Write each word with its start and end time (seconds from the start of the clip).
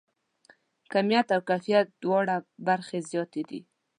کیمیت 0.91 1.27
او 1.35 1.41
کیفیت 1.49 1.85
دواړه 2.03 2.35
برخې 2.67 2.99
زیاتې 3.09 3.41
دي. 3.49 3.61